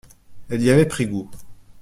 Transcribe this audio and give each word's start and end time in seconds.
Elle 0.49 0.63
y 0.63 0.71
avait 0.71 0.87
pris 0.87 1.05
goût. 1.05 1.29